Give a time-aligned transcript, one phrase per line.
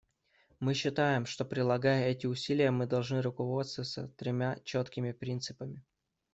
[0.59, 5.83] Мы считаем, что, прилагая эти усилия, мы должны руководствоваться тремя четкими принципами.